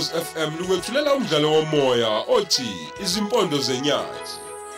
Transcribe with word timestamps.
Ukhozi 0.00 0.24
FM 0.24 0.58
lukwethulela 0.58 1.14
umdlalo 1.14 1.52
womoya 1.52 2.08
othi 2.36 2.70
Izimpondo 3.02 3.58
zenyathi 3.58 4.32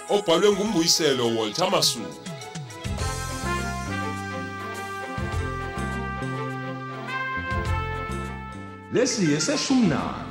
obhalwe 0.09 0.53
ngumbuyiselo 0.53 1.27
Walter 1.37 1.71
Masuku. 1.71 2.29
Lesi 8.93 9.33
eseshumnani. 9.33 10.29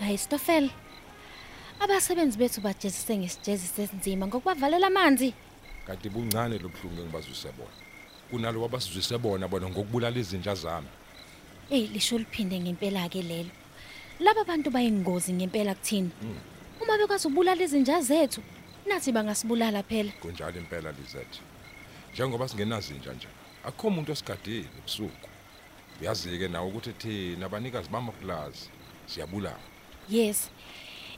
Hayi 0.00 0.18
Stofel. 0.18 0.70
Abasebenzi 1.82 2.38
bethu 2.38 2.60
bajezise 2.60 3.16
ngesijezi 3.16 3.66
sesinzima 3.66 4.26
ngokubavalela 4.26 4.86
amanzi. 4.86 5.34
kanti 5.86 6.08
buncane 6.08 6.58
lobuhlungu 6.58 7.00
engibazwise 7.02 7.50
bona 7.58 7.74
kunalo 8.30 8.62
wabasizwise 8.62 9.18
bona 9.18 9.48
bona 9.48 9.66
ngokubulala 9.68 10.18
izinja 10.18 10.54
zami 10.54 10.86
Ey 11.70 11.86
lisho 11.86 12.18
liphinde 12.18 12.60
ngempela 12.60 13.08
ke 13.08 13.22
lelo. 13.22 13.50
Laba 14.20 14.44
bantu 14.44 14.70
bayingozi 14.70 15.32
ngempela 15.32 15.74
kuthina. 15.74 16.10
Uma 16.80 16.98
bekwazi 16.98 17.26
ukubulala 17.26 17.62
izinja 17.64 18.00
zethu, 18.00 18.42
nathi 18.86 19.12
bangasibulala 19.12 19.82
phela. 19.82 20.12
kunjalo 20.20 20.58
impela 20.58 20.92
Lizette 20.92 21.40
njengoba 22.12 22.48
singenazinja 22.48 23.12
nje 23.12 23.28
akukho 23.64 23.88
umuntu 23.88 24.12
osigadile 24.12 24.68
ebusuku 24.78 25.28
uyazi 26.00 26.38
ke 26.38 26.48
nawe 26.48 26.68
ukuthi 26.68 26.92
thina 26.92 27.46
abanikazi 27.46 27.88
bamaplazi 27.88 28.68
siyabulala 29.06 29.58
Yes. 30.08 30.50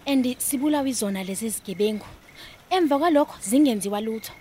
And 0.07 0.37
sibulawa 0.39 0.89
izona 0.89 1.25
lezi 1.25 1.49
zigebengu. 1.49 2.07
Emva 2.71 2.99
kwalokho 2.99 3.35
zingenziwa 3.41 4.01
lutho. 4.01 4.33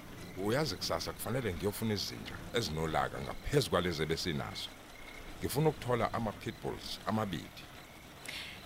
uyazi 0.46 0.76
kusasa 0.76 1.12
kufanele 1.14 1.54
ngiyofuna 1.54 1.94
izinja 1.94 2.34
ezinolaka 2.54 3.18
ngaphezulu 3.22 3.70
kwalezi 3.70 4.06
besinazo 4.06 4.70
ngifuna 5.40 5.70
ukuthola 5.70 6.14
ama 6.14 6.32
pitbulls 6.32 7.00
amabili 7.08 7.62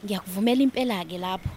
Ngiyakuvumela 0.05 0.63
impela 0.63 1.05
ke 1.05 1.17
lapho. 1.17 1.49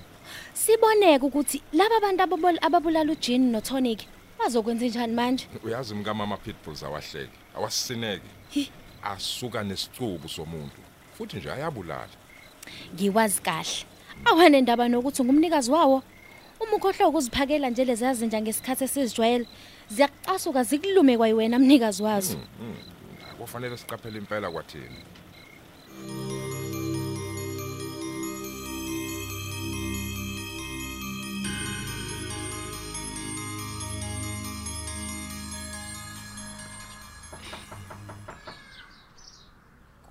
Siboneke 0.55 1.25
ukuthi 1.25 1.63
laba 1.73 2.01
bantu 2.01 2.23
ababul- 2.25 2.59
ababulala 2.67 3.13
uJean 3.13 3.51
noTonic 3.53 4.01
bazokwenza 4.39 4.87
njani 4.87 5.15
manje? 5.15 5.47
uyazi 5.65 5.95
mkama 5.95 6.25
ama 6.25 6.37
pitbulls 6.37 6.83
awahleki 6.83 7.31
awasisineki 7.57 8.27
Hi. 8.51 8.71
asuka 9.03 9.63
nesicubu 9.63 10.29
somuntu 10.29 10.81
futhi 11.19 11.37
nje 11.37 11.51
ayabulala 11.53 12.09
Ngiwazi 12.95 13.41
kahle. 13.43 13.85
Awane 14.25 14.61
ndaba 14.61 14.89
nokuthi 14.89 15.25
ngumnikazi 15.25 15.71
wawo. 15.71 16.03
Uma 16.61 16.77
ukhohlwa 16.77 17.09
ukuziphakela 17.09 17.71
nje 17.71 17.85
lezi 17.85 18.05
yazinja 18.05 18.41
ngesikhathi 18.41 18.85
esizijwayele, 18.85 19.47
ziyaqasuka 19.89 20.63
zikulume 20.63 21.17
kwayiwena 21.17 21.59
mnikazi 21.59 22.03
wazo. 22.03 22.37
kufanele 23.41 23.77
siqaphele 23.77 24.19
impela 24.19 24.51
kwathina 24.51 25.01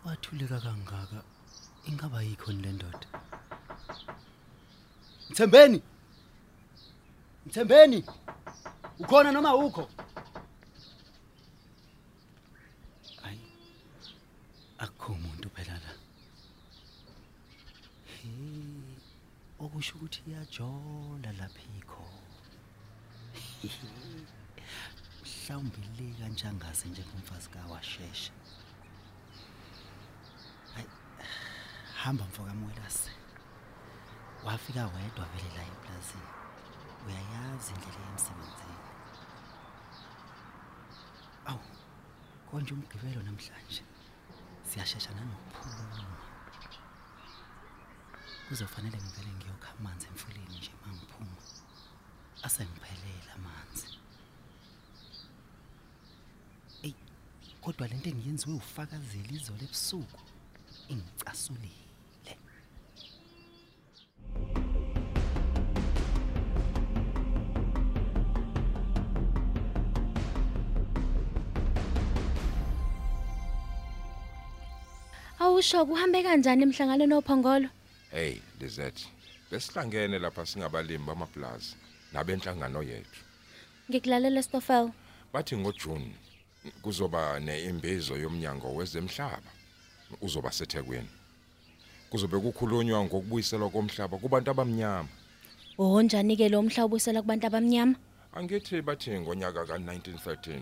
kwathuleka 0.01 0.59
kangaka 0.65 1.19
ingaba 1.89 2.21
yikho 2.21 2.51
le 2.51 2.71
ndoda 2.71 3.07
Mthembeni. 5.29 5.81
Mthembeni. 7.45 8.05
Ukhona 8.99 9.31
noma 9.31 9.55
ukho 9.55 9.89
Ayi 13.23 13.39
akukho 14.77 15.13
umuntu 15.13 15.49
phela 15.49 15.73
la. 15.73 15.91
Okusho 19.59 19.95
ukuthi 19.95 20.21
iyajola 20.27 21.31
lapha 21.39 21.61
ikho. 21.79 22.03
Mhlawumbe 25.23 25.81
le 25.97 26.13
kanjangase 26.19 26.87
njengomfazi 26.87 27.49
kawashesha 27.49 28.31
hamba 32.03 32.25
mfoka 32.25 32.53
mwelase 32.53 33.11
wafika 34.45 34.85
wedwa 34.85 35.25
vele 35.25 35.49
la 35.55 35.63
eplazini 35.63 36.29
uyayazi 37.07 37.73
indlela 37.73 38.05
yemsebenzini 38.05 38.79
awu 41.45 41.59
konje 42.51 42.73
umgibelo 42.73 43.21
namhlanje. 43.23 43.83
Siyashesha 44.69 45.11
nanokuphuma 45.13 46.15
kuzofanele 48.47 48.97
ngivele 48.97 49.31
ngiyokha 49.37 49.69
amanzi 49.79 50.07
emfuleni 50.07 50.57
nje 50.57 50.71
mangiphuma 50.85 51.41
asengiphelela 52.43 53.33
amanzi. 53.37 53.87
Ey 56.83 56.93
kodwa 57.61 57.87
lento 57.87 58.09
engiyenziwe 58.09 58.55
ufakazela 58.55 59.31
izolo 59.37 59.63
ebusuku 59.67 60.21
ingicasulile 60.93 61.88
Awusho 75.39 75.85
kuhambe 75.85 76.23
kanjani 76.23 76.63
emhlanganweni 76.63 77.13
ophongolo? 77.13 77.69
hey 78.11 78.35
Lizette 78.59 79.05
besihlangene 79.51 80.19
lapha 80.19 80.45
singabalimi 80.45 81.05
bamaplazi 81.05 81.75
nabenhlangano 82.13 82.83
yethu 82.83 83.21
Ngikulalela 83.89 84.43
Stofel. 84.43 84.91
bathi 85.33 85.57
ngoJune 85.57 86.11
kuzoba 86.81 87.39
neimbizo 87.39 88.17
yomnyango 88.17 88.75
wezemhlaba 88.75 89.51
uzoba 90.21 90.51
seThekwini 90.51 91.09
kuzobe 92.09 92.39
kukhulunywa 92.39 93.03
ngokubuyiselwa 93.03 93.69
komhlaba 93.69 94.17
kubantu 94.17 94.51
abamnyama 94.51 95.09
Oh 95.77 96.01
njani 96.01 96.35
ke 96.37 96.49
lo 96.49 96.61
mhla 96.61 96.85
ubusela 96.85 97.21
kubantu 97.21 97.47
abamnyama? 97.47 97.95
angithi 98.33 98.81
bathi 98.81 99.11
ngonyaka 99.19 99.63
ka1913 99.63 100.61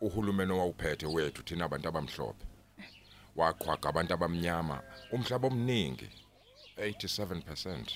uhulumeni 0.00 0.52
owawuphethe 0.52 1.06
wethu 1.06 1.42
thina 1.42 1.64
abantu 1.64 1.88
abamhlophe 1.88 2.44
waqhwaga 3.36 3.88
abantu 3.88 4.14
abamnyama 4.14 4.82
umhlaba 5.12 5.48
omningi 5.48 6.08
87% 6.78 7.92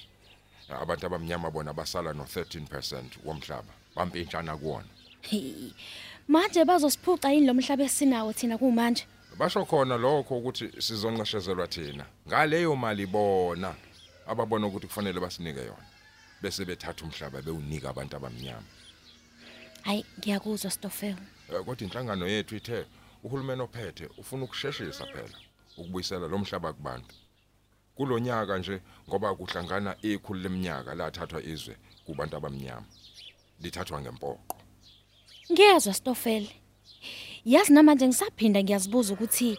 abantu 0.69 1.07
abamnyama 1.07 1.51
bona 1.51 1.73
basala 1.73 2.13
no13% 2.13 3.03
womhlaba 3.25 3.73
bampintshana 3.97 4.57
kuwona 4.57 4.89
Hi. 5.21 5.75
Manje 6.29 6.65
bazosiphuca 6.65 7.29
yini 7.33 7.47
lo 7.47 7.55
mhlaba 7.55 7.85
esinawo 7.85 8.33
thina 8.33 8.59
kumanje? 8.59 9.05
basho 9.39 9.65
khona 9.65 9.97
lokho 9.97 10.39
ukuthi 10.39 10.83
sizonqeshezelwa 10.83 11.67
thina 11.67 12.05
ngaleyo 12.29 12.77
mali 12.77 13.07
bona 13.07 13.75
ababona 14.27 14.67
ukuthi 14.67 14.87
kufanele 14.87 15.21
basinike 15.21 15.61
yona 15.61 15.87
bese 16.43 16.65
bethatha 16.65 17.05
umhlaba 17.05 17.43
bewunika 17.43 17.91
abantu 17.91 18.17
abamnyama 18.17 18.67
Hayi 19.83 20.05
ngiyakuzwa 20.19 20.71
Stofel. 20.71 21.17
Eh, 21.53 21.65
kodwa 21.65 21.87
inhlangano 21.87 22.29
yethu 22.29 22.57
ithe 22.57 22.85
uhulumeni 23.25 23.63
ophethe 23.63 24.09
ufuna 24.19 24.45
ukusheshisa 24.45 25.07
phela 25.07 25.39
ukubuyisela 25.77 26.27
lo 26.29 26.39
mhlaba 26.39 26.73
kubantu 26.73 27.15
kulonyaka 27.95 28.59
nje 28.59 28.81
ngoba 29.09 29.35
kuhlangana 29.35 29.97
ikhulu 30.03 30.41
leminyaka 30.41 30.95
lathathwa 30.95 31.43
izwe 31.43 31.77
kubantu 32.07 32.37
abamnyama 32.37 32.87
lithathwa 33.61 34.01
ngempoqo 34.01 34.59
Ngiyezwa 35.53 35.95
Stofel. 35.95 36.47
Yazi 37.45 37.73
namanje 37.73 38.07
ngisaphinda 38.07 38.63
ngiyazibuza 38.63 39.15
ukuthi 39.15 39.59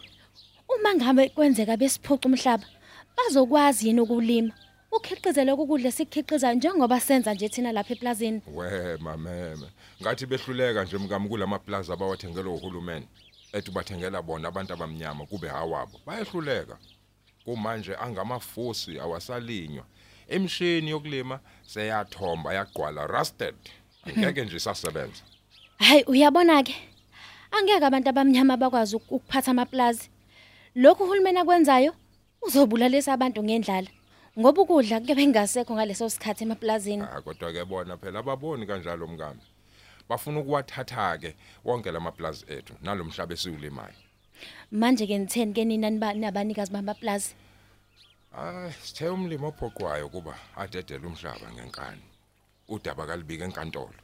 uma 0.69 0.95
ngabe 0.95 1.29
kwenzeka 1.29 1.77
besiphuca 1.77 2.25
umhlaba 2.25 2.65
bazokwazi 3.17 3.87
yini 3.87 4.01
ukulima? 4.01 4.53
Ukhiqizele 4.91 5.51
ukudla 5.51 5.91
sikhiqiza 5.91 6.53
njengoba 6.53 6.99
senza 6.99 7.33
nje 7.33 7.49
thina 7.49 7.71
lapha 7.71 7.93
eplazini. 7.93 8.41
we 8.57 8.97
mameme 8.97 9.67
ngathi 10.01 10.25
behluleka 10.25 10.83
nje 10.83 10.97
mkami 10.97 11.29
kulamaplaza 11.29 11.93
abawathengela 11.93 12.49
uhulumeni 12.49 13.07
ethi 13.53 13.71
bathengela 13.71 14.21
bona 14.21 14.47
abantu 14.47 14.73
abamnyama 14.73 15.25
kube 15.25 15.47
hawabo 15.47 15.99
bayehluleka 16.05 16.77
kumanje 17.45 17.95
angamafusi 17.95 18.99
awasalinywa 18.99 19.85
emshini 20.27 20.89
yokulima 20.91 21.39
seyathomba 21.67 22.53
yagqwala 22.53 23.07
rusted 23.07 23.55
angeke 24.05 24.45
nje 24.45 24.59
sasebenza 24.59 25.23
Hayi 25.79 26.03
uyabona 26.03 26.63
ke? 26.63 26.75
Angeke 27.51 27.85
abantu 27.85 28.09
abamnyama 28.09 28.57
bakwazi 28.57 28.95
uk- 28.95 29.09
ukuphatha 29.09 29.51
amaplazi. 29.51 30.09
Lokhu 30.75 31.03
uhulumeni 31.03 31.39
akwenzayo 31.39 31.93
uzobulalisa 32.41 33.13
abantu 33.13 33.43
ngendlala. 33.43 33.87
ngoba 34.39 34.61
ukudla 34.61 34.99
kuke 34.99 35.15
bengasekho 35.15 35.73
ngaleso 35.73 36.09
sikhathi 36.09 36.43
emaplazini 36.43 37.03
Ah 37.03 37.21
kodwa 37.21 37.51
ke 37.53 37.65
bona 37.65 37.97
phela 37.97 38.19
ababoni 38.19 38.65
kanjalo 38.67 39.07
mngami. 39.07 39.39
Bafuna 40.09 40.39
ukuwathatha 40.39 41.17
ke 41.17 41.35
wonke 41.65 41.91
lamaplazi 41.91 42.45
ethu 42.49 42.73
nalomhlaba 42.81 43.33
esiwulimayo. 43.33 43.93
manje 44.71 45.07
ke 45.07 45.17
nitheni 45.17 45.53
ke 45.53 45.65
nina 45.65 45.89
nibani 45.89 46.25
abanikazi 46.25 46.71
bamaplazi 46.71 47.35
Ah 48.33 48.71
sithe 48.83 49.09
umlimo 49.09 49.47
ophoqwayo 49.47 50.09
kuba 50.09 50.35
adedela 50.57 51.07
umhlaba 51.07 51.51
ngenkani. 51.53 52.01
Udaba 52.69 53.05
kalibika 53.07 53.45
enkantolo. 53.45 53.99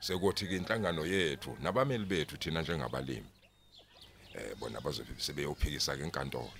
Sekuthi 0.00 0.46
ke 0.48 0.56
inhlangano 0.56 1.04
yethu 1.06 1.56
nabameli 1.62 2.04
bethu 2.04 2.36
thina 2.36 2.62
njengabalimi. 2.62 3.28
Eh 4.34 4.54
bona 4.60 4.80
bazobe 4.80 5.12
sebeyophikisa 5.18 5.96
ke 5.96 6.02
enkantolo. 6.02 6.52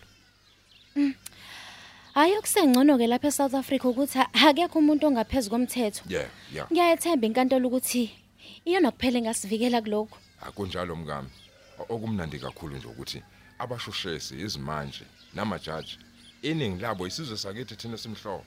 hayi 2.15 2.37
okusengcono 2.37 2.99
ke 2.99 3.07
lapha 3.07 3.29
eSouth 3.29 3.55
Africa 3.55 3.85
ukuthi 3.85 4.19
akekho 4.19 4.79
umuntu 4.79 5.07
ongaphezulu 5.07 5.51
komthetho 5.51 6.03
Yeah, 6.09 6.29
yeah. 6.53 6.67
ngiyayethemba 6.73 7.27
inkantolo 7.27 7.69
ukuthi 7.69 8.11
iyona 8.65 8.91
kuphela 8.91 9.19
engasivikela 9.19 9.83
kuloko 9.83 10.19
akunjalo 10.41 10.97
mngami. 10.97 11.29
O- 11.79 11.95
okumnandi 11.95 12.39
kakhulu 12.39 12.77
nje 12.77 12.87
ukuthi 12.89 13.23
abashushesi 13.59 14.41
izimanje 14.41 15.05
namajaji 15.35 15.99
iningi 16.43 16.83
labo 16.83 17.07
isizwe 17.07 17.37
sakithi 17.37 17.77
thina 17.77 17.97
simhlophe 17.99 18.47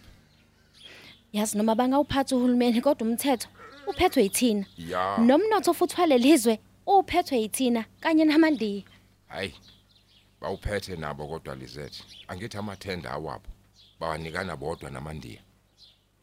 yazi 1.33 1.57
noma 1.57 1.75
bangawuphatha 1.75 2.35
uhulumeni 2.35 2.81
kodwa 2.81 3.07
umthetho 3.07 3.47
uphethwe 3.87 4.23
yithina. 4.23 4.65
Ya. 4.77 5.17
Nomnotho 5.17 5.73
futhi 5.73 6.01
walelizwe 6.01 6.59
uphethwe 6.87 7.37
yithina 7.41 7.85
kanye 7.99 8.25
namandiya. 8.25 8.83
Hayi 9.27 9.53
bawuphethe 10.41 10.95
nabo 10.95 11.27
kodwa 11.27 11.55
lizethi 11.55 12.03
angithi 12.27 12.57
amathenda 12.57 13.11
awabo 13.11 13.47
bawanikana 13.99 14.55
bodwa 14.57 14.89
namandiya. 14.89 15.41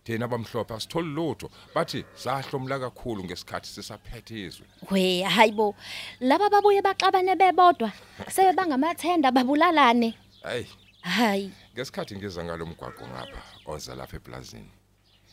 Thina 0.09 0.25
abamhlophe 0.25 0.75
asitholi 0.75 1.09
lutho. 1.09 1.51
Bathi 1.75 2.05
sahlomla 2.15 2.79
kakhulu 2.79 3.25
ngesikhathi 3.25 3.69
sisaphethe 3.69 4.47
izwe 4.47 4.67
we 4.91 5.23
hayibo 5.23 5.75
laba 6.21 6.49
babuye 6.51 6.83
baxabane 6.83 7.37
bebodwa 7.37 7.93
sebe 8.29 8.53
bangamathenda 8.53 9.31
babulalane. 9.31 10.15
Hayi. 10.43 10.67
Hayi. 11.01 11.53
Ngesikhathi 11.75 12.17
ngiza 12.17 12.45
ngalomgwaqo 12.45 13.05
ngapha 13.07 13.43
oza 13.67 13.95
lapha 13.95 14.17
eplazini 14.17 14.71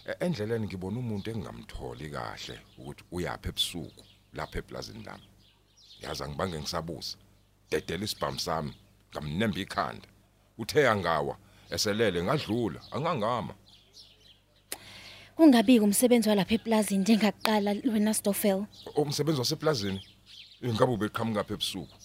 e- 0.10 0.18
endleleni 0.26 0.66
ngibona 0.68 1.00
umuntu 1.00 1.32
engingamtholi 1.32 2.10
kahle 2.10 2.60
ukuthi 2.78 3.04
uyapha 3.12 3.50
ebusuku 3.50 4.04
lapha 4.34 4.58
eplazini 4.60 5.04
lami. 5.08 5.28
Yaza 6.02 6.28
ngibange 6.28 6.60
ngisabuza. 6.60 7.16
Dedela 7.72 8.04
isibhamu 8.04 8.40
sami 8.40 8.74
ngamnemba 9.12 9.60
ikhanda. 9.60 10.08
Uthe 10.58 10.88
angawa 10.88 11.36
eselele 11.70 12.24
ngadlula 12.24 12.80
angangama. 12.92 13.54
Kungabi 15.36 15.80
umsebenzi 15.80 16.30
walapha 16.30 16.56
eplazini 16.56 17.02
njengakuqala 17.02 17.76
wena 17.94 18.14
Stoffel? 18.14 18.66
Umsebenzi 18.96 19.40
waseplazini? 19.40 20.02
Ingabe 20.62 20.92
ubeqhamuka 20.94 21.40
lapha 21.40 21.54
ebusuku? 21.54 21.96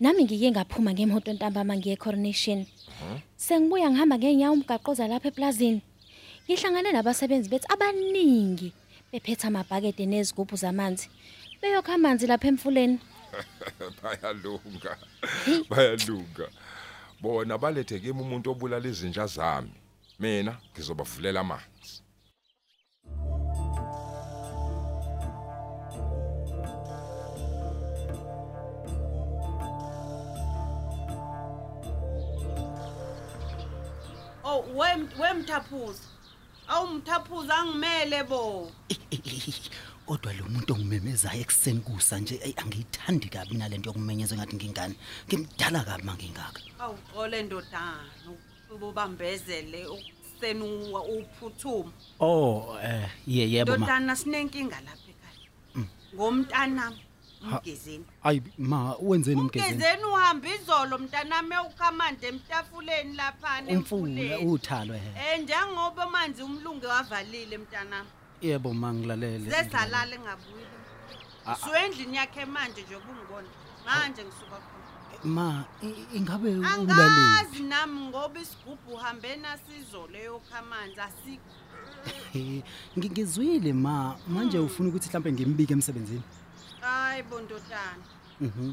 Nami 0.00 0.24
ngike 0.24 0.50
ngaphuma 0.50 0.92
ngemoto 0.92 1.32
ntambama 1.32 1.76
ngiye 1.76 1.96
coronation 1.96 2.66
sengibuya 3.36 3.90
ngihamba 3.90 4.18
ngeenyawo 4.18 4.54
umgaqoza 4.54 5.08
lapha 5.08 5.28
eplazini. 5.28 5.82
Ngihlangane 6.44 6.92
nabasebenzi 6.92 7.48
bethi 7.48 7.66
abaningi 7.68 8.72
bephethe 9.12 9.46
amabhakede 9.46 10.06
nezigubhu 10.06 10.56
zamanzi 10.56 11.08
beyokha 11.60 11.94
amanzi 11.94 12.26
lapha 12.26 12.48
emfuleni. 12.48 12.98
Bayalunga 14.02 14.96
bayalunga. 15.70 16.48
Bona 17.20 17.58
balethe 17.58 17.98
kimi 18.00 18.20
umuntu 18.20 18.50
obulala 18.50 18.88
izinja 18.88 19.26
zami. 19.26 19.70
Mina 20.18 20.58
ngizobavulela 20.72 21.40
amanzi 21.40 22.02
Oh 34.50 34.64
wem 34.74 35.08
wemthaphuza. 35.20 36.02
Awumthaphuza 36.68 37.54
angimele 37.58 38.24
bo. 38.24 38.72
kodwa 40.06 40.32
lo 40.32 40.44
muntu 40.48 40.72
ongimemezayo 40.72 41.40
ekseni 41.44 41.80
kusa 41.80 42.18
nje 42.18 42.40
angiyithandi 42.56 43.28
kabi 43.28 43.54
nalento 43.56 43.90
yokumenyezwa 43.90 44.38
ngathi 44.38 44.56
ngingane 44.56 44.94
ngimdala 45.28 45.84
kabi 45.84 46.04
mangingaka 46.04 46.60
Awuxole 46.80 47.42
ndodana. 47.42 48.08
Ubambezele 48.70 49.86
ukuseni 49.86 50.92
uphuthuma. 50.92 51.92
oh 52.20 52.76
eh 52.82 53.08
ye 53.26 53.50
yebo 53.52 53.72
ma 53.72 53.76
Ndodana 53.76 54.16
sinenkinga 54.16 54.80
lapha 54.80 55.08
ekhaya. 55.12 55.86
Ngomntana 56.14 56.92
umgezeni. 57.42 58.04
ayi 58.22 58.42
ma 58.58 58.94
wenzeni 59.00 59.40
umgezeni 59.40 59.72
Umgezeni 59.74 60.04
uhamba 60.04 60.48
izolo 60.54 60.98
mntanami 60.98 61.54
ukhamande 61.66 62.26
emtafuleni 62.28 63.16
lapha 63.16 63.62
umfula 63.68 64.38
uthalo 64.38 64.94
he 64.94 65.32
Eh 65.32 65.40
njengoba 65.42 66.06
manje 66.10 66.42
umlungu 66.42 66.86
wavalile 66.86 67.58
mntanami. 67.58 68.08
yebo 68.42 68.74
ma 68.74 68.92
ngilalele 68.94 69.50
Sesalala 69.50 70.14
engabuyi. 70.14 70.66
Ah, 71.46 71.52
ah. 71.52 71.56
Suendlini 71.56 72.16
yakhe 72.16 72.44
manje 72.44 72.82
nje 72.82 72.96
ubungibona. 72.96 73.48
Manje 73.86 74.22
ngisuka 74.24 74.56
khona. 74.56 74.77
Ma 75.24 75.64
i- 75.82 76.16
ingabe 76.16 76.48
ulalele 76.48 76.92
Angazi 76.92 77.62
nami 77.62 78.00
ngoba 78.00 78.40
isigubhu 78.40 78.92
uhambe 78.94 79.36
nasizo 79.36 80.06
leyo 80.12 80.40
khamanzi 80.50 81.00
asikho. 81.00 81.52
Eh, 82.34 82.62
ngi- 82.96 83.10
ngizwile 83.10 83.72
ma 83.72 84.16
manje 84.28 84.58
ufuna 84.58 84.88
ukuthi 84.88 85.08
mhlambe 85.08 85.32
ngimbike 85.32 85.72
emsebenzini 85.72 86.22
Hayi 86.80 87.22
bondodana. 87.22 88.04
mhm 88.40 88.72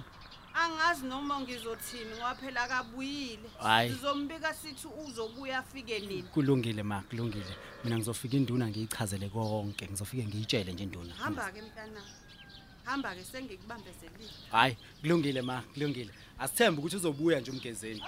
Angazi 0.55 1.05
noma 1.05 1.39
ngizothini 1.41 2.15
ngoba 2.15 2.35
phela 2.35 2.63
akabuyile. 2.63 3.49
Hhayi. 3.59 3.91
Sizombika 3.91 4.53
sithi 4.53 4.87
uzobuya 4.87 5.59
afike 5.59 5.99
nini. 5.99 6.23
kulungile 6.23 6.83
ma 6.83 7.01
kulungile 7.09 7.55
mina 7.83 7.97
ngizofika 7.97 8.37
induna 8.37 8.67
ngiyichazele 8.69 9.27
konke 9.29 9.87
ngizofike 9.87 10.23
ngiyitshele 10.25 10.71
nje 10.73 10.83
induna 10.83 11.13
Hamba 11.15 11.51
ke 11.51 11.61
mntana. 11.61 12.01
Hamba 12.85 13.09
ke 13.15 13.23
sengikubambezelile. 13.31 14.29
hayi 14.51 14.77
kulungile 15.01 15.41
ma 15.41 15.61
kulungile 15.73 16.11
asithembe 16.39 16.79
ukuthi 16.79 16.95
uzobuya 16.99 17.39
nje 17.39 17.51
umgezeni 17.51 18.01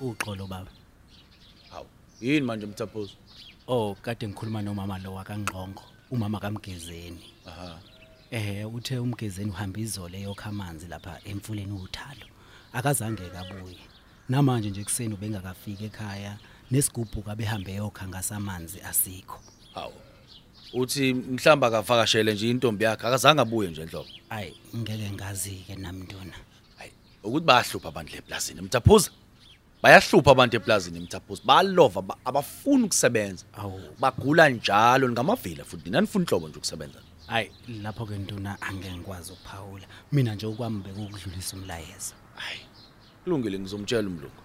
uxolo 0.00 0.46
baba 0.46 0.70
Hawu, 1.70 1.86
yini 2.20 2.40
manje 2.46 2.66
mthaphuzo? 2.66 3.14
oh 3.68 3.94
kade 4.02 4.28
ngikhuluma 4.28 4.62
nomama 4.62 4.98
lo 4.98 5.14
wakangqongo 5.14 5.82
umama 6.10 6.38
kamgezeni 6.40 7.22
Aha. 7.46 7.78
Eh 8.32 8.64
uthe 8.74 8.98
umgezeni 8.98 9.50
uhamba 9.50 9.78
izolo 9.80 10.16
eyokha 10.16 10.48
amanzi 10.50 10.86
lapha 10.88 11.20
emfuleni 11.30 11.72
uthalo 11.72 12.26
akazange 12.72 13.22
kabuye 13.34 13.76
namanje 14.28 14.70
nje 14.70 14.84
kuseni 14.84 15.14
ubengakafika 15.14 15.84
ekhaya 15.84 16.32
nesigubhu 16.70 17.22
kabehambe 17.22 17.74
yokha 17.74 18.08
ngasamanzi 18.08 18.80
asikho 18.80 19.38
Hawu. 19.74 19.92
Uthi 20.72 21.14
mhlamba 21.14 21.66
akavakashele 21.66 22.34
nje 22.34 22.50
intombi 22.50 22.84
yakhe 22.84 23.06
akazange 23.06 23.40
abuye 23.40 23.70
nje 23.70 23.82
enhloko. 23.82 24.08
ayi 24.30 24.56
ngeke 24.76 25.10
ngazi 25.12 25.54
ke 25.66 25.74
namntuna 25.76 26.36
Hayi, 26.78 26.92
ukuthi 27.24 27.44
bayahlupha 27.46 27.88
abantu 27.88 28.12
leplazini 28.16 28.60
mthaphuza. 28.60 29.10
Bayahlupha 29.82 30.30
abantu 30.30 30.56
eplazini 30.56 31.00
mthaphuza. 31.00 31.42
Balova 31.44 32.02
ba- 32.02 32.16
abafuni 32.24 32.84
ukusebenza. 32.84 33.44
awu 33.52 33.80
Bagula 34.00 34.48
njalo 34.48 35.08
ngamavila 35.10 35.64
futhi 35.64 35.90
nanifuna 35.90 36.24
inhlobo 36.24 36.48
nje 36.48 36.56
ukusebenza. 36.58 36.98
Ayi 37.28 37.50
lapho 37.82 38.06
ke 38.06 38.18
ntuna 38.18 38.62
angeke 38.62 38.96
ngikwazi 38.96 39.32
ukuphawula 39.32 39.86
mina 40.12 40.34
nje 40.34 40.46
okwami 40.46 40.82
bekukudlulisa 40.82 41.56
umlayezo 41.56 42.14
Hayi. 42.34 42.60
Kulungile 43.24 43.58
ngizomtshela 43.58 44.08
umlungu. 44.08 44.42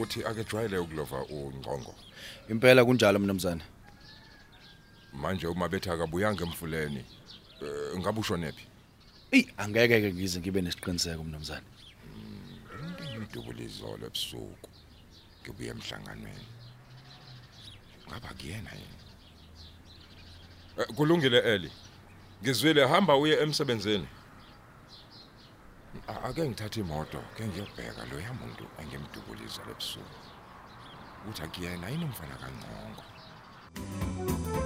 uthi 0.00 0.24
ake 0.24 0.44
jwayele 0.44 0.78
ukulova 0.78 1.22
ungqongo 1.24 1.94
Impela 2.48 2.84
kunjalo 2.84 3.18
mnumzane. 3.18 3.62
manje 5.12 5.46
uma 5.46 5.68
bethi 5.68 5.90
akabuyanga 5.90 6.44
emfuleni 6.44 7.04
eh, 7.62 7.98
ngabe 7.98 8.20
usho 8.20 8.36
nephi 8.36 8.66
Ey, 9.30 9.44
angeke 9.58 10.00
ke 10.02 10.08
ngize 10.14 10.38
ngibe 10.40 10.60
nesiqiniseko 10.62 11.22
mnumzane. 11.24 11.66
ngidubula 13.18 13.62
izolo 13.68 14.04
ebusuku 14.08 14.68
ngibuye 15.42 15.70
emhlanganweni 15.74 16.46
ngaba 18.06 18.28
kuyena 18.38 18.72
yini 18.80 18.96
Eh, 20.78 20.86
kulungile 20.96 21.38
eli 21.54 21.70
Ngizwile 22.42 22.86
hamba 22.86 23.16
uye 23.16 23.34
emsebenzini. 23.42 24.08
A- 26.08 26.22
Ake 26.28 26.42
ngithathe 26.48 26.80
imoto, 26.80 27.18
ke 27.36 27.42
ngiyobheka 27.48 28.02
lo 28.10 28.16
yamuntu 28.26 28.64
engimdubuliza 28.80 29.60
lebusuku. 29.66 30.18
Uthi 31.28 31.42
akuyena 31.42 31.88
yini 31.90 32.04
umfana 32.04 32.34
kaNgqongo. 32.42 33.02
Osiyami. 33.74 34.57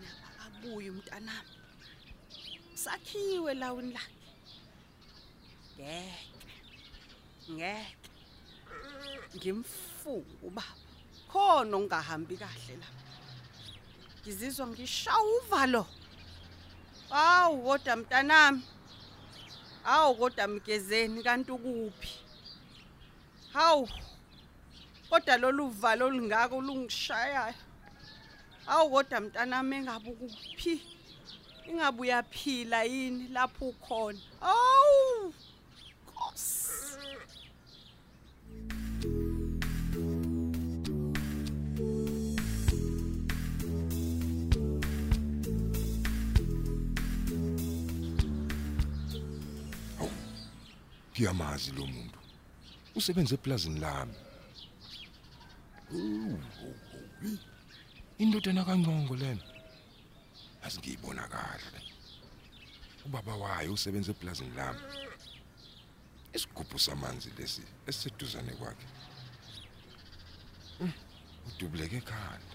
Umgezeni 0.00 0.26
akabuyi 0.28 0.90
umntanami. 0.90 1.54
Sakhiwe 2.74 3.54
lawini 3.54 3.92
lakhe. 3.92 4.30
Ngeke. 5.76 6.54
Ngeke. 7.50 7.96
Ngimfunga 9.36 10.34
ubaba. 10.42 10.74
Khona 11.30 11.76
ungahambi 11.76 12.36
kahle 12.36 12.76
la. 12.82 12.88
Ngizizwa 14.20 14.66
ngishawa 14.66 15.30
uvalo. 15.38 15.86
Awu 17.10 17.62
kodwa 17.62 17.96
mntanami. 17.96 18.62
Awu 19.84 20.14
kodwa 20.14 20.48
mgezeni 20.48 21.22
kanti 21.22 21.52
ukuphi? 21.52 22.12
Hawu. 23.52 23.88
Kodwa 25.10 25.36
lolu 25.36 25.68
valo 25.68 26.06
olungako 26.06 26.60
lungishayayo. 26.60 27.54
Awu 28.66 28.90
kodwa 28.90 29.20
mntanami 29.20 29.76
engabe 29.76 30.10
ukuphi? 30.10 30.82
Ingabe 31.68 32.00
uyaphila 32.00 32.84
yini 32.84 33.28
lapho 33.28 33.68
ukhona? 33.68 34.18
Awu! 34.40 35.34
Nkosi. 36.06 36.70
Ngiyamazi 51.12 51.72
lo 51.72 51.86
muntu. 51.86 52.18
Usebenza 52.94 53.34
eplazini 53.34 53.80
lami. 53.80 54.14
Uh, 58.20 58.22
Indodana 58.22 58.64
kaNgqongo 58.64 59.16
lena. 59.16 59.42
Asingiyibona 60.62 61.28
kahle. 61.28 61.80
Ubaba 63.06 63.34
wayo 63.36 63.72
usebenza 63.72 64.10
eplazini 64.12 64.54
lami. 64.56 64.80
Isigubhu 66.34 66.78
samanzi 66.78 67.30
lesi 67.38 67.62
esiseduzane 67.86 68.52
kwakhe. 68.52 68.86
Mm, 70.80 70.92
Udubuleke 71.48 71.96
ekhanda. 71.96 72.54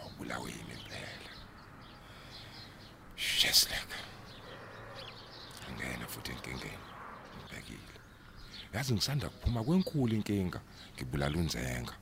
Awubulawe 0.00 0.50
yini 0.50 0.74
impela. 0.74 1.32
Sheslek. 3.16 3.90
Angena 5.68 6.06
futhi 6.06 6.32
enkingeni. 6.32 6.78
Ngibhekile. 7.36 7.96
Yazi 8.74 8.92
ngisanda 8.94 9.28
kuphuma 9.28 9.64
kwenkulu 9.64 10.14
inkinga, 10.14 10.60
ngibulala 10.94 11.38
unzenga. 11.38 12.01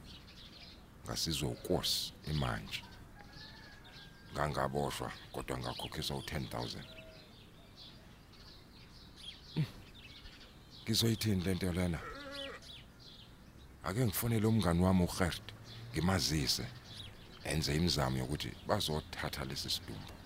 Ngasizwe 1.11 1.49
ukosi 1.49 2.13
imanje. 2.31 2.83
Ngangaboshwa 4.33 5.13
kodwa 5.33 5.59
ngakhokhiswa 5.59 6.17
u10000. 6.17 6.85
Mm. 9.57 9.65
Ngizoyithini 10.83 11.45
lento 11.45 11.73
lena? 11.73 11.99
Ake 13.85 14.05
ngifonele 14.07 14.47
umngani 14.47 14.83
wami 14.83 15.03
uGert 15.05 15.43
ngimazise 15.93 16.67
enze 17.45 17.77
imizamo 17.77 18.19
yokuthi 18.19 18.51
bazothatha 18.69 19.45
lesi 19.45 19.71
sidumbu. 19.71 20.20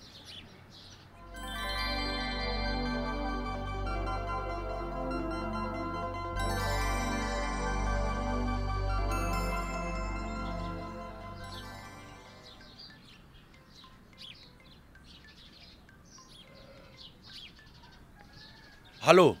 Hallo, 19.05 19.37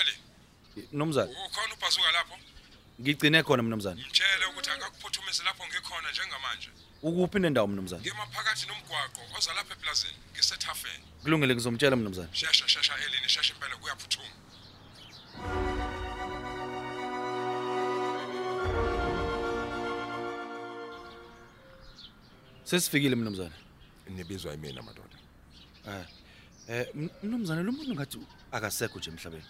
Eli, 0.00 0.14
mnumzane. 0.92 1.30
ukhona 1.46 1.74
ubhazuka 1.74 2.10
lapho? 2.12 2.34
Ngigcine 3.00 3.42
khona 3.42 3.62
mnumzane. 3.62 4.00
Mtshele 4.08 4.44
ukuthi 4.50 4.70
akakuphuthumise 4.70 5.42
lapho 5.44 5.62
ngikhona 5.66 6.08
njengamanje. 6.12 6.68
Ukuphi 7.02 7.38
nendawo 7.38 7.66
mnumzane? 7.68 8.02
Ngemaphakathi 8.02 8.64
nomgwaqo 8.68 9.20
oza 9.36 9.50
lapha 9.56 9.72
eplazini, 9.76 10.18
ngisethafeni. 10.32 11.04
Kulungile 11.22 11.52
ngizomtshela 11.54 11.96
mnumzane. 11.96 12.28
Shesha 12.32 12.68
shesha 12.68 12.94
Elini, 13.04 13.28
shesha 13.34 13.52
impela 13.54 13.76
kuyaphuthuma. 13.80 14.30
Sesifikile 22.64 23.16
mnumzane. 23.16 23.54
Nibizwa 24.08 24.52
yimina 24.52 24.82
madoda. 24.82 25.16
Eh. 25.88 26.06
Eh 26.68 26.86
mnumzane 27.22 27.62
lo 27.62 27.72
muntu 27.72 27.94
ngathi 27.94 28.18
akasekho 28.52 28.98
nje 28.98 29.10
emhlabeni. 29.10 29.44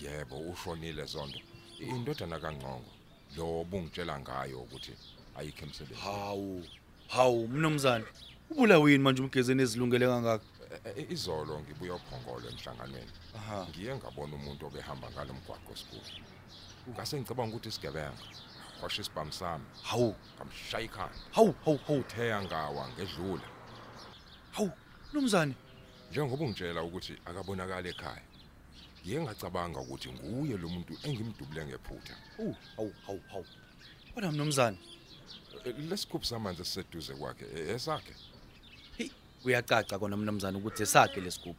Yebo, 0.00 0.36
ushonile 0.50 1.04
zonto. 1.04 1.38
Indodana 1.80 2.38
kaNgqongo 2.40 2.90
lo 3.36 3.64
bungitshela 3.64 4.18
ngayo 4.20 4.62
ukuthi 4.64 4.92
ayikho 5.36 5.64
emsebenzini. 5.66 6.00
Hawu. 6.00 6.64
Hawu 7.08 7.48
mnumzane. 7.48 8.04
Ubulawa 8.50 8.90
yini 8.90 9.04
manje 9.04 9.22
umgezeni 9.22 9.62
ezilungele 9.62 10.06
kangaka? 10.06 10.44
E- 10.86 11.00
e- 11.00 11.06
Izolo 11.12 11.60
ngibuya 11.60 11.94
uphongolo 11.94 12.48
emhlanganweni. 12.48 13.12
Ngiye 13.68 13.96
ngabona 13.96 14.34
umuntu 14.36 14.66
obehamba 14.66 15.10
ngalomgwaqo 15.10 15.72
sikhulu. 15.76 16.08
Ngase 16.90 17.20
ngicabanga 17.20 17.52
ukuthi 17.56 17.68
isigebenga. 17.68 18.24
Washo 18.82 19.02
isibhamu 19.02 19.32
sami, 19.32 19.64
Hawu. 19.82 20.14
ngamshaya 20.36 20.84
ikhanda. 20.84 21.14
Hawu, 21.36 21.54
hawu, 21.64 21.78
hawu. 21.86 22.00
Utheya 22.00 22.42
ngawa 22.42 22.88
ngedlula. 22.88 23.46
Hawu. 24.52 24.70
Mnumzane. 25.12 25.54
Njengoba 26.12 26.44
ungitshela 26.44 26.82
ukuthi 26.82 27.12
akabonakala 27.24 27.88
ekhaya. 27.88 28.22
Ngiye 29.00 29.20
ngacabanga 29.24 29.80
ukuthi 29.80 30.08
nguye 30.12 30.56
lo 30.60 30.68
muntu 30.68 30.92
engimdubule 31.06 31.64
ngephutha. 31.66 32.14
Hawu, 32.36 32.54
hawu, 32.76 32.92
hawu, 33.06 33.20
hawu. 33.32 33.46
Kodwa 34.14 34.32
mnumzane, 34.32 34.78
E, 35.64 35.72
Lesikhubu 35.72 36.24
samanzi 36.24 36.62
esiseduze 36.62 37.14
kwakhe 37.14 37.44
e- 37.56 37.72
esakhe. 37.74 38.14
hey, 38.98 39.10
uyacaca 39.44 39.98
kona 39.98 40.16
mnumzane 40.16 40.56
ukuthi 40.58 40.82
esakhe 40.82 41.20
lesigubhu. 41.20 41.56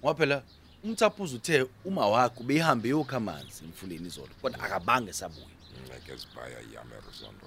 Ngoba 0.00 0.14
phela 0.18 0.42
umthaphuzo 0.84 1.36
uthe 1.36 1.66
uma 1.84 2.06
wakho 2.08 2.42
beyihambe 2.42 2.88
yokha 2.88 3.16
amanzi 3.16 3.64
emfuleni 3.64 4.06
izolo 4.08 4.34
kodwa 4.42 4.58
akabange 4.64 5.12
sabuya. 5.12 5.46
ngeke 5.86 6.16
zibhaya 6.16 6.60
iyame 6.62 6.94
erozondo 6.96 7.46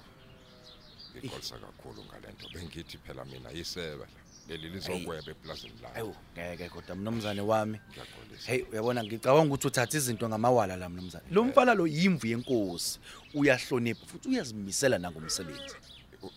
ngixolisa 1.16 1.58
kakhulu 1.58 2.00
ngalento 2.04 2.46
bengithi 2.54 2.96
phela 2.98 3.24
mina 3.24 3.50
yisebe 3.50 4.06
leli 4.50 4.68
lizokweba 4.68 5.30
eplazini 5.30 5.74
layo 5.82 5.94
Ayiwo, 5.96 6.16
ngeke 6.56 6.68
kodwa 6.68 6.96
mnumzane 6.96 7.40
wami. 7.40 7.78
ngiyaxolisa 7.90 8.46
Hey 8.52 8.62
uyabona 8.72 9.04
ngicabanga 9.04 9.46
ukuthi 9.54 9.66
uthatha 9.66 9.96
izinto 9.98 10.28
ngamawala 10.28 10.76
la 10.76 10.88
mnumzane. 10.88 11.24
Lo 11.30 11.44
mfana 11.44 11.74
lo 11.74 11.86
yimvu 11.86 12.26
yenkosi. 12.26 12.98
Uyahlonipha 13.34 14.06
futhi 14.06 14.28
uyazimisela 14.28 14.98
nangomsebenzi. 14.98 15.74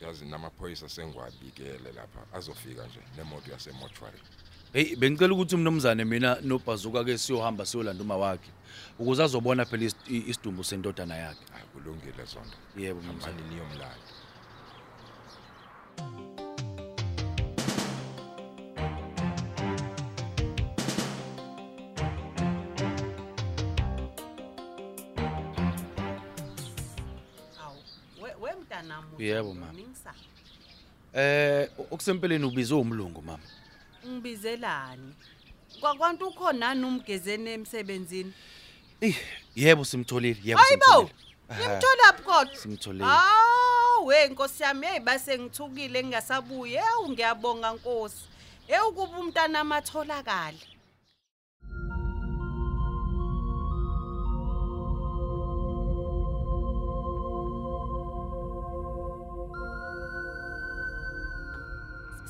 yazi 0.01 0.25
namaphoyisa 0.25 0.89
sengwabikele 0.89 1.91
lapha 1.95 2.21
azofika 2.37 2.85
nje 2.87 2.99
nemoto 3.17 3.51
yasemotuary 3.51 4.17
Hey 4.73 4.95
bengicela 4.95 5.33
ukuthi 5.33 5.55
mnumzane 5.57 6.05
mina 6.05 6.37
nobhazuka 6.41 7.03
ke 7.03 7.17
siyohamba 7.17 7.65
siyolanda 7.65 8.03
uma 8.03 8.17
wakhe 8.17 8.49
ukuze 8.99 9.23
azobona 9.23 9.65
phela 9.65 9.83
is- 9.85 9.95
i- 10.09 10.23
isidumbu 10.29 10.63
sendodana 10.63 11.15
yakhe. 11.17 11.45
hayi 11.53 11.65
kulungile 11.73 12.25
zonto 12.25 12.57
Yebo 12.77 13.01
mnumzane. 13.01 13.33
hambani 13.33 13.49
niyomlanda 13.55 13.97
Yebo, 29.23 29.53
mama. 29.53 29.79
Eh 31.13 31.69
okusempeleni 31.91 32.45
ubizwe 32.45 32.77
umlungu 32.77 33.21
mama. 33.21 33.43
Ngibizelani? 34.07 35.13
Kwakwantu 35.79 36.27
ukhona 36.27 36.59
nani 36.59 36.85
umgezeni 36.85 37.49
emsebenzini? 37.49 38.33
Eh 39.01 39.15
yebo 39.55 39.85
simtholile 39.85 40.39
yebo 40.43 40.61
simtholile. 40.63 41.13
Aha, 41.49 41.59
Ngimthola 41.59 42.13
kodwa. 42.25 42.55
Simtholile. 42.55 43.05
Awu, 43.05 44.05
we 44.07 44.27
Nkosi 44.27 44.63
yami, 44.63 44.87
hey 44.87 44.99
base 44.99 45.39
ngithukile 45.39 46.03
ngingasabuye. 46.03 46.81
Ewu 46.91 47.09
ngiyabonga 47.09 47.73
Nkosi. 47.73 48.25
Ewu 48.67 48.91
kuba 48.91 49.19
umntana 49.19 49.59
amatholakala. 49.59 50.57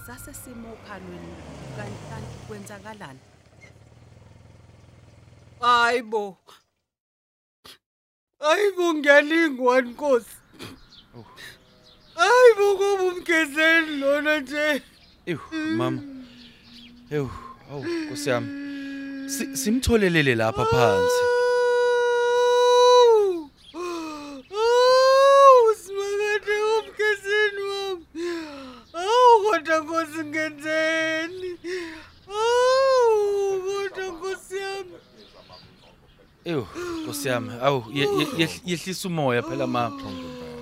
Sasesimo 0.07 0.73
ophalweni 0.73 1.33
kanti 1.77 2.03
kanti 2.09 2.35
kwenzakalani 2.47 3.19
hayibo 5.59 6.37
hayibo 8.39 8.93
ngiyalingwa 8.93 9.81
nkosi 9.81 10.35
hayibo 12.15 12.75
kuba 12.77 13.03
umgezeni 13.03 13.97
lona 13.97 14.39
nje 14.39 14.81
Ew 15.25 15.37
mama. 15.77 16.01
Ew, 17.11 17.27
awu 17.71 17.83
Nkosi 17.85 18.29
yami. 18.29 18.49
Si- 19.29 19.57
Simtholelele 19.57 20.35
lapha 20.35 20.65
phansi. 20.65 21.23
Awu 24.51 25.75
simakade 25.75 26.55
umgezeni 26.77 27.61
wami. 27.61 28.05
Awu 28.93 29.43
kodwa 29.51 29.79
Nkosi 29.79 30.23
ngenzeni. 30.25 31.59
Awu 32.27 33.61
kodwa 33.61 34.07
Nkosi 34.07 34.57
yami. 34.57 34.97
Ew, 36.45 36.63
Nkosi 37.13 37.27
yami. 37.27 37.49
Awu 37.61 37.83
ye- 37.93 38.07
ye- 38.19 38.25
yehl- 38.37 38.61
yehlisa 38.65 39.07
umoya 39.07 39.41
phela 39.43 39.67
mama. 39.67 40.01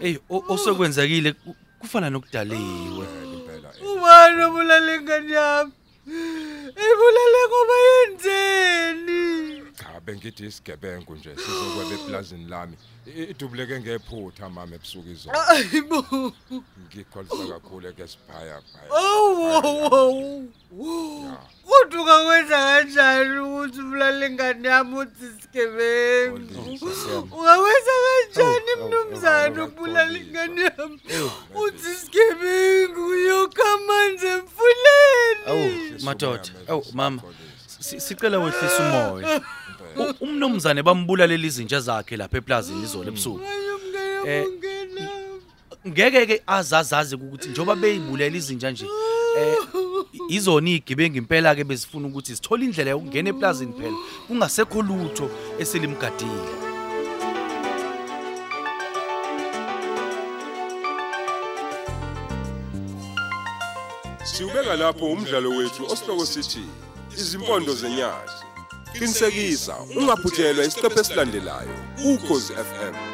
Ey, 0.01 0.17
o- 0.29 0.43
osokwenzakile 0.49 1.31
ku- 1.33 1.55
kufana 1.79 2.09
nokudaliwe. 2.09 3.05
impela 3.33 3.69
eh. 3.71 3.87
Ubani 3.91 4.43
obulala 4.43 4.95
ingane 4.95 5.31
yami? 5.33 5.71
Ibulale 6.07 7.39
ngoba 7.47 7.75
yenzeni? 7.87 9.61
cha 9.77 9.99
bengithi 10.05 10.45
isigebengu 10.45 11.15
nje 11.15 11.35
sizokwebe 11.35 11.95
eplazini 11.95 12.45
lami 12.49 12.75
I- 13.07 13.23
idubuleke 13.31 13.79
ngephutha 13.79 14.49
mama 14.49 14.75
ebusuku 14.75 15.09
izolo 15.09 15.39
Ayibo. 15.49 16.33
ngikholisa 16.85 17.47
kakhulu 17.49 17.93
ke 17.93 18.07
siphaya 18.07 18.61
phaya 18.61 18.89
Awu. 18.91 20.49
Kodwa 21.91 22.01
ungakwenza 22.21 22.57
kanjani 22.57 23.39
ukuthi 23.39 23.79
ubulale 23.81 24.25
ingane 24.27 24.67
yami 24.69 24.95
uthi 24.97 25.25
isigebengu? 25.25 26.37
Ungakwenza 27.31 27.91
kanjani 28.05 28.71
Awu, 28.77 28.81
awu, 28.81 28.87
mnumzane 28.87 29.57
awu, 29.59 29.67
ukubulala 29.67 30.05
Xolisa. 30.07 30.25
ingane 30.29 30.61
yami? 30.61 30.99
Uthi 31.55 31.91
isigebengu 31.91 33.13
yokha 33.13 33.63
amanzi 33.73 34.27
emfuleni. 34.27 35.41
Awu 35.47 35.69
madoda. 36.03 36.49
Awu 36.67 36.85
mama. 36.93 37.21
Si- 37.79 37.99
Sicela 37.99 38.39
wehlisa 38.39 38.79
umoya. 38.79 39.41
U- 39.97 40.13
Umnomzane 40.25 40.83
bambulalela 40.83 41.45
izinja 41.45 41.79
zakhe 41.79 42.17
lapha 42.17 42.37
eplazini 42.37 42.83
izolo 42.83 43.07
ebusuku. 43.07 43.43
Hayi 43.45 43.69
umngane 43.69 44.37
Eh, 44.37 44.47
ungena. 44.47 45.09
ngeke 45.87 46.25
ke 46.25 46.43
azazazi 46.47 47.15
ukuthi 47.15 47.49
njoba 47.49 47.75
beyibulela 47.75 48.37
izinja 48.37 48.71
nje 48.71 48.85
eh 49.37 49.55
izona 50.29 50.69
igibenga 50.69 51.17
impela 51.17 51.55
ke 51.55 51.63
bezifuna 51.63 52.07
ukuthi 52.07 52.35
sithole 52.35 52.65
indlela 52.65 52.91
yokungena 52.91 53.29
eplazini 53.29 53.73
phela 53.73 53.97
kungasekho 54.27 54.81
lutho 54.81 55.29
eselimgadile 55.59 56.71
Siubeka 64.23 64.75
lapho 64.75 65.05
umdlalo 65.05 65.49
wethu 65.49 65.83
osihloko 65.91 66.25
sithi 66.25 66.63
izimpondo 67.17 67.73
zenyathi. 67.75 68.43
Qinisekisa 68.93 69.75
ungaphuthelwa 69.97 70.65
isiqephu 70.65 70.99
esilandelayo 70.99 71.75
ukhozi 72.11 72.53
FM. 72.53 73.10